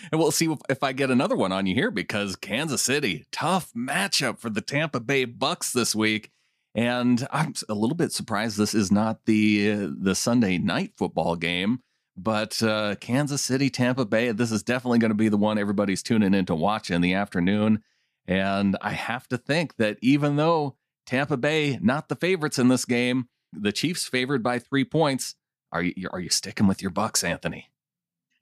[0.12, 3.72] And we'll see if I get another one on you here because Kansas City, tough
[3.74, 6.30] matchup for the Tampa Bay Bucs this week.
[6.74, 11.34] And I'm a little bit surprised this is not the uh, the Sunday night football
[11.34, 11.80] game,
[12.16, 14.30] but uh, Kansas City, Tampa Bay.
[14.32, 17.14] This is definitely going to be the one everybody's tuning in to watch in the
[17.14, 17.82] afternoon.
[18.26, 22.84] And I have to think that even though Tampa Bay not the favorites in this
[22.84, 25.34] game, the Chiefs favored by three points.
[25.72, 27.70] Are you are you sticking with your Bucs, Anthony?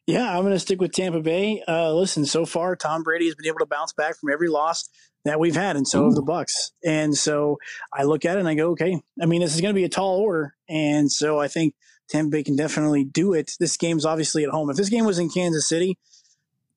[0.07, 1.63] Yeah, I'm going to stick with Tampa Bay.
[1.67, 4.89] Uh, listen, so far Tom Brady has been able to bounce back from every loss
[5.25, 6.05] that we've had, and so Ooh.
[6.05, 6.71] have the Bucs.
[6.85, 7.59] And so
[7.93, 9.03] I look at it and I go, okay.
[9.21, 11.75] I mean, this is going to be a tall order, and so I think
[12.09, 13.53] Tampa Bay can definitely do it.
[13.59, 14.71] This game's obviously at home.
[14.71, 15.99] If this game was in Kansas City,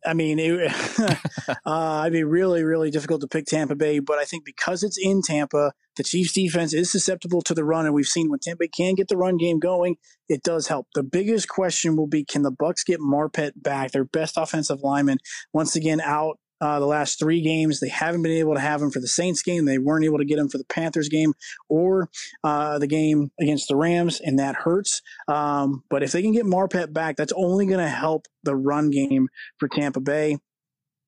[0.06, 0.72] I mean, it,
[1.66, 4.00] uh, it'd be really, really difficult to pick Tampa Bay.
[4.00, 7.86] But I think because it's in Tampa, the Chiefs' defense is susceptible to the run,
[7.86, 9.96] and we've seen when Tampa Bay can get the run game going,
[10.28, 10.88] it does help.
[10.96, 15.18] The biggest question will be: Can the Bucs get Marpet back, their best offensive lineman,
[15.54, 17.80] once again out uh, the last three games.
[17.80, 19.66] They haven't been able to have him for the Saints game.
[19.66, 21.34] They weren't able to get him for the Panthers game
[21.70, 22.10] or
[22.44, 25.02] uh, the game against the Rams, and that hurts.
[25.28, 28.90] Um, but if they can get Marpet back, that's only going to help the run
[28.90, 30.38] game for Tampa Bay.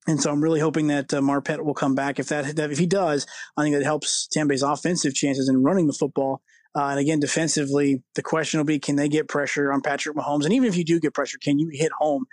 [0.08, 2.20] And so I'm really hoping that uh, Marpet will come back.
[2.20, 5.88] If that, if he does, I think that helps Tampa Bay's offensive chances in running
[5.88, 6.42] the football.
[6.74, 10.46] Uh, and again, defensively, the question will be: Can they get pressure on Patrick Mahomes?
[10.46, 12.26] And even if you do get pressure, can you hit home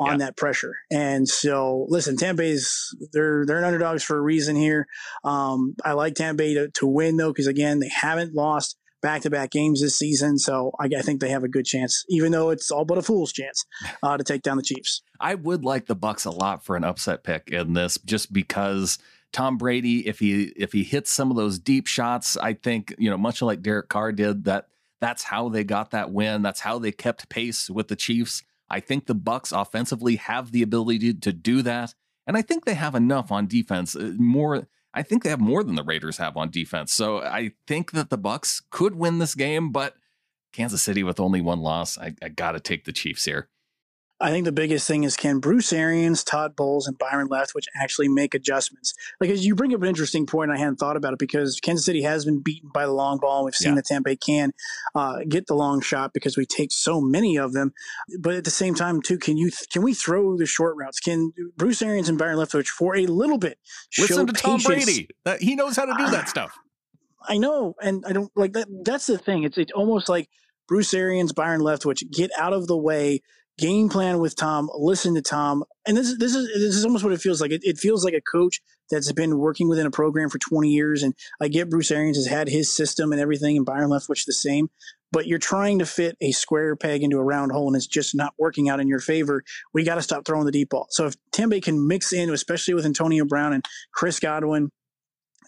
[0.00, 0.26] on yeah.
[0.26, 0.74] that pressure?
[0.90, 4.86] And so, listen, Tampa Bay's they're they're underdogs for a reason here.
[5.22, 9.20] Um, I like Tampa Bay to, to win though, because again, they haven't lost back
[9.20, 10.38] to back games this season.
[10.38, 13.02] So I, I, think they have a good chance, even though it's all but a
[13.02, 13.66] fool's chance
[14.02, 15.02] uh, to take down the Chiefs.
[15.20, 18.98] I would like the Bucs a lot for an upset pick in this, just because
[19.30, 23.10] Tom Brady, if he if he hits some of those deep shots, I think you
[23.10, 24.68] know much like Derek Carr did that.
[25.00, 26.40] That's how they got that win.
[26.40, 28.42] That's how they kept pace with the Chiefs.
[28.70, 31.94] I think the Bucs offensively have the ability to do that,
[32.26, 33.94] and I think they have enough on defense.
[33.94, 36.92] Uh, more I think they have more than the Raiders have on defense.
[36.92, 39.96] So I think that the Bucs could win this game, but
[40.52, 43.48] Kansas City with only one loss, I, I got to take the Chiefs here.
[44.20, 48.08] I think the biggest thing is can Bruce Arians, Todd Bowles, and Byron Leftwich actually
[48.08, 48.94] make adjustments?
[49.20, 51.84] Like as you bring up an interesting point, I hadn't thought about it because Kansas
[51.84, 53.38] City has been beaten by the long ball.
[53.38, 53.76] And we've seen yeah.
[53.76, 54.52] that Tampa Bay can
[54.94, 57.72] uh, get the long shot because we take so many of them.
[58.20, 61.00] But at the same time, too, can you can we throw the short routes?
[61.00, 63.58] Can Bruce Arians and Byron Leftwich for a little bit
[63.98, 65.08] listen to Tom Brady?
[65.40, 66.56] he knows how to do that stuff.
[67.26, 68.68] I know, and I don't like that.
[68.84, 69.42] That's the thing.
[69.44, 70.28] It's it's almost like
[70.68, 73.22] Bruce Arians, Byron Leftwich, get out of the way
[73.58, 75.64] game plan with Tom, listen to Tom.
[75.86, 77.50] And this, this is this is almost what it feels like.
[77.50, 81.02] It, it, feels like a coach that's been working within a program for 20 years.
[81.02, 84.32] And I get Bruce Arians has had his system and everything, and Byron Leftwich the
[84.32, 84.70] same.
[85.12, 88.14] But you're trying to fit a square peg into a round hole, and it's just
[88.14, 89.44] not working out in your favor.
[89.72, 90.86] We got to stop throwing the deep ball.
[90.90, 94.70] So if Tampa can mix in, especially with Antonio Brown and Chris Godwin,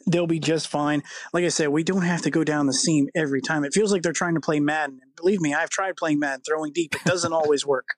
[0.06, 1.02] they'll be just fine.
[1.32, 3.64] Like I said, we don't have to go down the seam every time.
[3.64, 5.00] It feels like they're trying to play Madden.
[5.02, 6.94] And believe me, I've tried playing Madden, throwing deep.
[6.94, 7.88] It doesn't always work.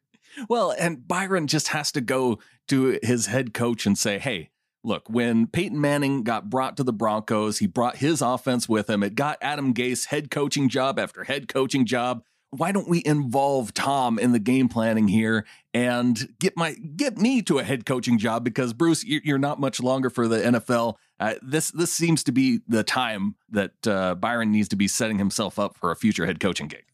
[0.49, 4.51] Well, and Byron just has to go to his head coach and say, hey,
[4.85, 9.03] look, when Peyton Manning got brought to the Broncos, he brought his offense with him.
[9.03, 12.23] It got Adam Gase head coaching job after head coaching job.
[12.51, 17.43] Why don't we involve Tom in the game planning here and get my get me
[17.43, 18.45] to a head coaching job?
[18.45, 20.95] Because Bruce, you're not much longer for the NFL.
[21.21, 25.19] Uh, this this seems to be the time that uh, Byron needs to be setting
[25.19, 26.85] himself up for a future head coaching gig.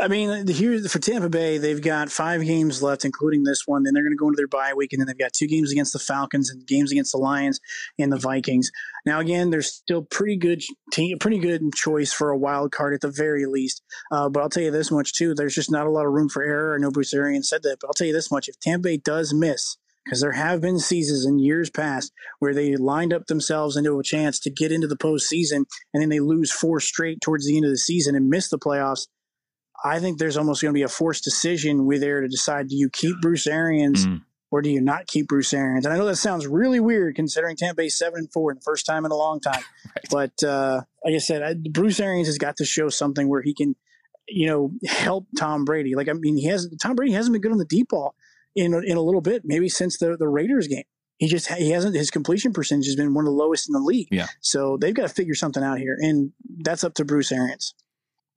[0.00, 3.82] I mean, here for Tampa Bay, they've got five games left, including this one.
[3.82, 5.70] Then they're going to go into their bye week, and then they've got two games
[5.70, 7.60] against the Falcons and games against the Lions
[7.98, 8.70] and the Vikings.
[9.04, 13.02] Now, again, there's still pretty good team, pretty good choice for a wild card at
[13.02, 13.82] the very least.
[14.10, 16.30] Uh, but I'll tell you this much too: there's just not a lot of room
[16.30, 16.74] for error.
[16.74, 18.96] I know Bruce Arians said that, but I'll tell you this much: if Tampa Bay
[18.96, 23.76] does miss, because there have been seasons in years past where they lined up themselves
[23.76, 27.46] into a chance to get into the postseason, and then they lose four straight towards
[27.46, 29.06] the end of the season and miss the playoffs
[29.84, 32.76] I think there's almost going to be a forced decision with there to decide do
[32.76, 34.22] you keep Bruce Arians mm.
[34.50, 35.86] or do you not keep Bruce Arians?
[35.86, 38.62] And I know that sounds really weird considering Tampa Bay seven and four in the
[38.62, 39.62] first time in a long time.
[39.86, 40.04] right.
[40.10, 43.54] But uh, like I said, I, Bruce Arians has got to show something where he
[43.54, 43.74] can,
[44.28, 45.94] you know, help Tom Brady.
[45.94, 48.14] Like I mean, he has Tom Brady hasn't been good on the deep ball
[48.54, 50.84] in in a little bit, maybe since the the Raiders game.
[51.16, 53.78] He just he hasn't his completion percentage has been one of the lowest in the
[53.78, 54.08] league.
[54.10, 54.28] Yeah.
[54.40, 57.74] So they've got to figure something out here, and that's up to Bruce Arians.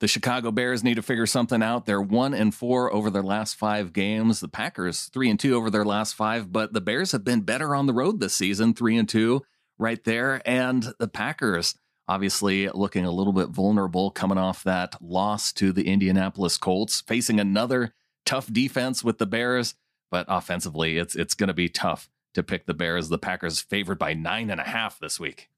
[0.03, 1.85] The Chicago Bears need to figure something out.
[1.85, 4.41] They're one and four over their last five games.
[4.41, 7.73] The Packers three and two over their last five, but the Bears have been better
[7.73, 9.43] on the road this season, three and two
[9.77, 10.41] right there.
[10.45, 15.87] And the Packers obviously looking a little bit vulnerable coming off that loss to the
[15.87, 17.93] Indianapolis Colts, facing another
[18.25, 19.73] tough defense with the Bears,
[20.11, 23.07] but offensively, it's it's going to be tough to pick the Bears.
[23.07, 25.49] The Packers favored by nine and a half this week.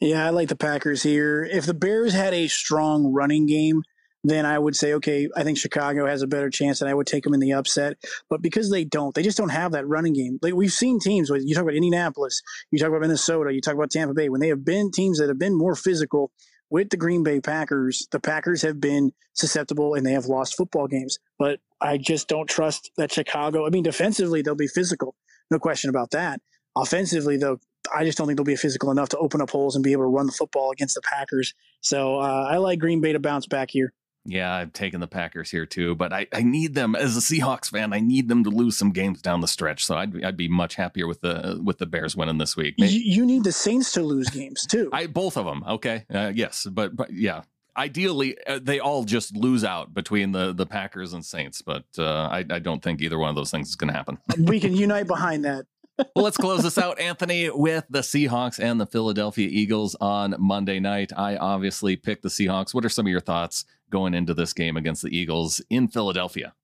[0.00, 1.44] Yeah, I like the Packers here.
[1.44, 3.82] If the Bears had a strong running game,
[4.24, 7.06] then I would say, okay, I think Chicago has a better chance, and I would
[7.06, 7.96] take them in the upset.
[8.30, 10.38] But because they don't, they just don't have that running game.
[10.42, 11.30] Like we've seen teams.
[11.30, 14.28] You talk about Indianapolis, you talk about Minnesota, you talk about Tampa Bay.
[14.28, 16.32] When they have been teams that have been more physical
[16.70, 20.88] with the Green Bay Packers, the Packers have been susceptible and they have lost football
[20.88, 21.18] games.
[21.38, 23.66] But I just don't trust that Chicago.
[23.66, 25.14] I mean, defensively they'll be physical,
[25.50, 26.40] no question about that.
[26.76, 27.60] Offensively, though,
[27.94, 30.04] I just don't think they'll be physical enough to open up holes and be able
[30.04, 31.54] to run the football against the Packers.
[31.80, 33.92] So uh, I like Green Bay to bounce back here.
[34.26, 37.70] Yeah, I've taken the Packers here too, but I, I need them as a Seahawks
[37.70, 37.92] fan.
[37.92, 40.76] I need them to lose some games down the stretch, so I'd I'd be much
[40.76, 42.74] happier with the with the Bears winning this week.
[42.78, 44.88] You, you need the Saints to lose games too.
[44.92, 45.62] I both of them.
[45.68, 47.42] Okay, uh, yes, but but yeah,
[47.76, 52.28] ideally uh, they all just lose out between the the Packers and Saints, but uh,
[52.30, 54.18] I I don't think either one of those things is going to happen.
[54.38, 55.66] we can unite behind that
[55.98, 60.80] well, let's close this out, Anthony, with the Seahawks and the Philadelphia Eagles on Monday
[60.80, 61.12] night.
[61.16, 62.74] I obviously picked the Seahawks.
[62.74, 66.54] What are some of your thoughts going into this game against the Eagles in Philadelphia?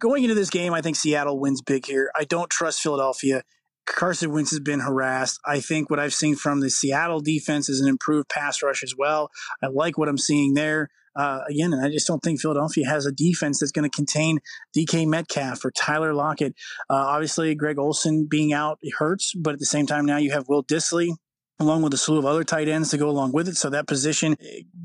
[0.00, 2.10] Going into this game, I think Seattle wins big here.
[2.16, 3.42] I don't trust Philadelphia.
[3.96, 5.40] Carson Wentz has been harassed.
[5.44, 8.94] I think what I've seen from the Seattle defense is an improved pass rush as
[8.96, 9.30] well.
[9.62, 10.90] I like what I'm seeing there.
[11.16, 14.38] Uh, again, I just don't think Philadelphia has a defense that's going to contain
[14.76, 16.54] DK Metcalf or Tyler Lockett.
[16.88, 20.48] Uh, obviously, Greg Olsen being out hurts, but at the same time, now you have
[20.48, 21.10] Will Dissly.
[21.60, 23.56] Along with a slew of other tight ends to go along with it.
[23.56, 24.36] So that position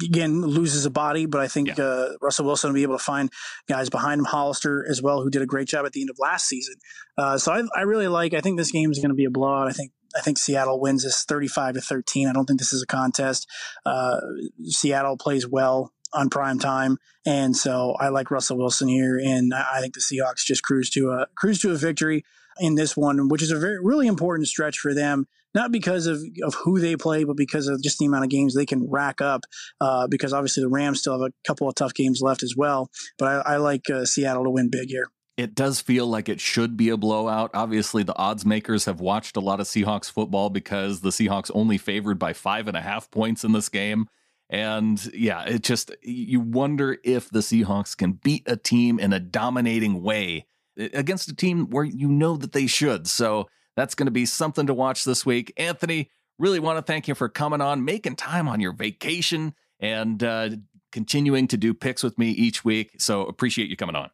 [0.04, 1.84] again loses a body, but I think yeah.
[1.84, 3.32] uh, Russell Wilson will be able to find
[3.68, 6.18] guys behind him, Hollister as well, who did a great job at the end of
[6.20, 6.76] last season.
[7.18, 8.34] Uh, so I, I, really like.
[8.34, 9.68] I think this game is going to be a blowout.
[9.68, 9.92] I think.
[10.16, 12.28] I think Seattle wins this 35 to 13.
[12.28, 13.50] I don't think this is a contest.
[13.84, 14.20] Uh,
[14.66, 19.82] Seattle plays well on prime time, and so I like Russell Wilson here, and I
[19.82, 22.24] think the Seahawks just cruise to a cruise to a victory
[22.60, 26.20] in this one, which is a very really important stretch for them not because of,
[26.44, 29.22] of who they play, but because of just the amount of games they can rack
[29.22, 29.42] up.
[29.80, 32.90] Uh, because obviously the Rams still have a couple of tough games left as well.
[33.18, 35.08] But I, I like uh, Seattle to win big here.
[35.36, 37.52] It does feel like it should be a blowout.
[37.56, 41.80] Obviously, the odds makers have watched a lot of Seahawks football because the Seahawks only
[41.80, 44.08] favored by five and a half points in this game.
[44.50, 49.20] And yeah, it just, you wonder if the Seahawks can beat a team in a
[49.20, 50.46] dominating way
[50.78, 53.08] against a team where you know that they should.
[53.08, 55.54] So that's going to be something to watch this week.
[55.58, 56.10] Anthony,
[56.40, 60.50] really want to thank you for coming on, making time on your vacation, and uh,
[60.92, 62.96] continuing to do picks with me each week.
[63.00, 64.10] So appreciate you coming on.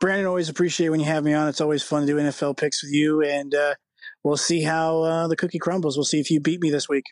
[0.00, 1.48] Brandon, always appreciate when you have me on.
[1.48, 3.74] It's always fun to do NFL picks with you, and uh,
[4.22, 5.96] we'll see how uh, the cookie crumbles.
[5.96, 7.04] We'll see if you beat me this week.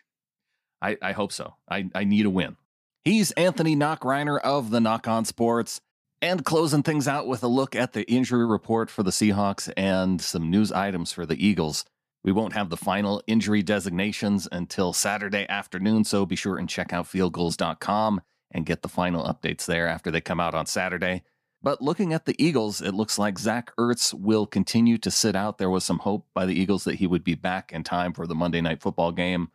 [0.81, 1.55] I, I hope so.
[1.69, 2.57] I, I need a win.
[3.05, 5.81] He's Anthony Nachreiner of the Nach On Sports.
[6.23, 10.21] And closing things out with a look at the injury report for the Seahawks and
[10.21, 11.83] some news items for the Eagles.
[12.23, 16.93] We won't have the final injury designations until Saturday afternoon, so be sure and check
[16.93, 18.21] out fieldgulls.com
[18.51, 21.23] and get the final updates there after they come out on Saturday.
[21.61, 25.57] But looking at the Eagles, it looks like Zach Ertz will continue to sit out.
[25.57, 28.27] There was some hope by the Eagles that he would be back in time for
[28.27, 29.49] the Monday night football game.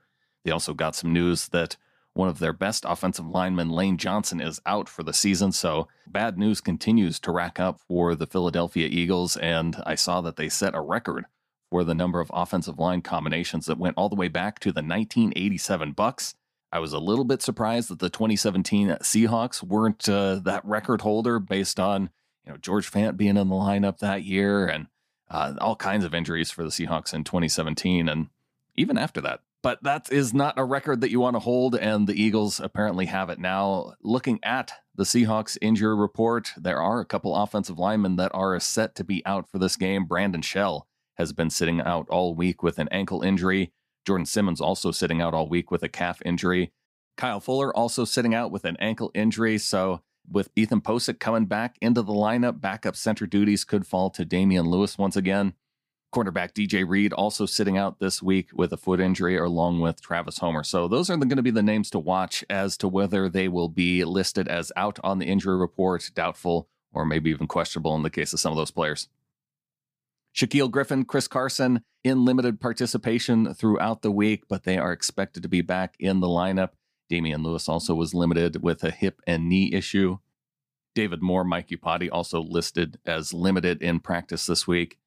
[0.44, 1.78] They also got some news that
[2.18, 5.52] one of their best offensive linemen, Lane Johnson, is out for the season.
[5.52, 9.36] So bad news continues to rack up for the Philadelphia Eagles.
[9.36, 11.26] And I saw that they set a record
[11.70, 14.82] for the number of offensive line combinations that went all the way back to the
[14.82, 16.34] 1987 Bucs.
[16.72, 21.38] I was a little bit surprised that the 2017 Seahawks weren't uh, that record holder
[21.38, 22.10] based on
[22.44, 24.88] you know George Fant being in the lineup that year and
[25.30, 28.26] uh, all kinds of injuries for the Seahawks in 2017 and
[28.74, 32.06] even after that but that is not a record that you want to hold, and
[32.06, 33.94] the Eagles apparently have it now.
[34.02, 38.94] Looking at the Seahawks injury report, there are a couple offensive linemen that are set
[38.96, 40.04] to be out for this game.
[40.04, 40.86] Brandon Shell
[41.16, 43.72] has been sitting out all week with an ankle injury.
[44.06, 46.72] Jordan Simmons also sitting out all week with a calf injury.
[47.16, 49.58] Kyle Fuller also sitting out with an ankle injury.
[49.58, 54.24] So, with Ethan Pocic coming back into the lineup, backup center duties could fall to
[54.24, 55.54] Damien Lewis once again.
[56.14, 60.38] Cornerback DJ Reed also sitting out this week with a foot injury, along with Travis
[60.38, 60.64] Homer.
[60.64, 63.68] So those are going to be the names to watch as to whether they will
[63.68, 68.10] be listed as out on the injury report, doubtful, or maybe even questionable in the
[68.10, 69.08] case of some of those players.
[70.34, 75.48] Shaquill Griffin, Chris Carson in limited participation throughout the week, but they are expected to
[75.48, 76.70] be back in the lineup.
[77.10, 80.18] Damien Lewis also was limited with a hip and knee issue.
[80.94, 84.98] David Moore, Mike Iupati also listed as limited in practice this week.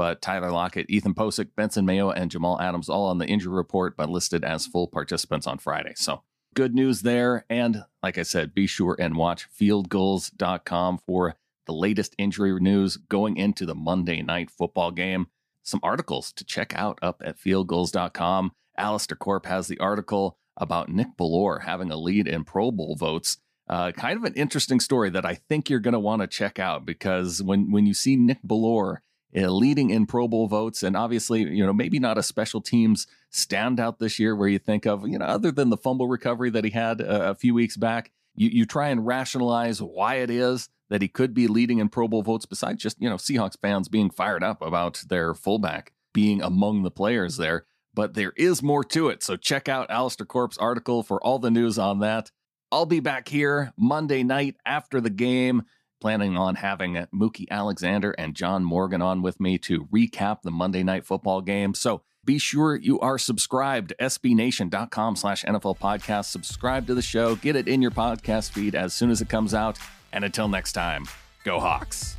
[0.00, 3.98] But Tyler Lockett, Ethan Pocic, Benson Mayo, and Jamal Adams all on the injury report,
[3.98, 5.92] but listed as full participants on Friday.
[5.94, 6.22] So
[6.54, 7.44] good news there.
[7.50, 11.36] And like I said, be sure and watch fieldgulls.com for
[11.66, 15.26] the latest injury news going into the Monday night football game.
[15.64, 18.52] Some articles to check out up at fieldgulls.com.
[18.78, 23.36] Alistair Corp has the article about Nick Bellore having a lead in Pro Bowl votes.
[23.68, 26.58] Uh, kind of an interesting story that I think you're going to want to check
[26.58, 29.00] out because when, when you see Nick Bellore uh,
[29.36, 30.82] Uh, leading in Pro Bowl votes.
[30.82, 34.86] And obviously, you know, maybe not a special teams standout this year where you think
[34.86, 37.76] of, you know, other than the fumble recovery that he had a, a few weeks
[37.76, 41.88] back, you, you try and rationalize why it is that he could be leading in
[41.88, 45.92] Pro Bowl votes besides just, you know, Seahawks fans being fired up about their fullback
[46.12, 47.66] being among the players there.
[47.94, 49.22] But there is more to it.
[49.22, 52.32] So check out Alistair Corp's article for all the news on that.
[52.72, 55.62] I'll be back here Monday night after the game
[56.00, 60.50] planning on having uh, Mookie Alexander and John Morgan on with me to recap the
[60.50, 61.74] Monday night football game.
[61.74, 66.26] So be sure you are subscribed sbnation.com slash NFL podcast.
[66.26, 69.54] Subscribe to the show, get it in your podcast feed as soon as it comes
[69.54, 69.78] out.
[70.12, 71.04] And until next time,
[71.44, 72.16] go Hawks.